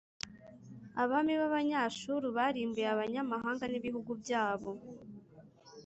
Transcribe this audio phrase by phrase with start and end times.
[1.03, 4.71] abami b’Abanyashuru barimbuye abanyamahanga n’ibihugu byabo,